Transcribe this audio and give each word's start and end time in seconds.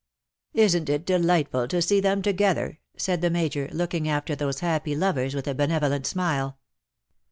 "Isn^t 0.55 0.89
it 0.89 1.05
delightful 1.05 1.67
to 1.67 1.79
see 1.79 1.99
them 1.99 2.23
together!" 2.23 2.79
said 2.97 3.21
the 3.21 3.29
Major, 3.29 3.69
looking 3.71 4.09
after 4.09 4.35
those 4.35 4.61
happy 4.61 4.95
lovers 4.95 5.35
with 5.35 5.47
a 5.47 5.53
benevolent 5.53 6.07
smile. 6.07 6.57